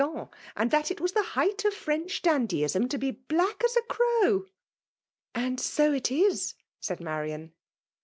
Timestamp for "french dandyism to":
1.75-2.97